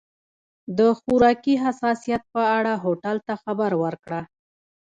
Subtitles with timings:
[0.77, 4.21] د خوراکي حساسیت په اړه هوټل ته خبر ورکړه.